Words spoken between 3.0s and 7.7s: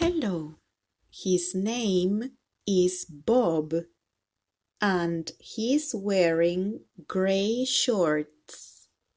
Bob and he's wearing gray